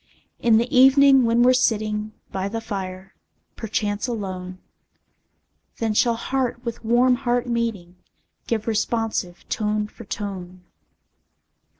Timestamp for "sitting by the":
1.53-2.59